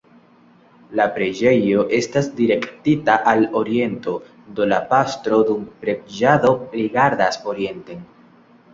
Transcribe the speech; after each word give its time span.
La 0.99 1.03
preĝejo 1.17 1.83
estas 1.97 2.29
direktita 2.39 3.19
al 3.33 3.47
oriento, 3.61 4.17
do 4.61 4.69
la 4.73 4.83
pastro 4.97 5.43
dum 5.53 5.71
preĝado 5.85 6.59
rigardas 6.77 7.43
orienten. 7.55 8.07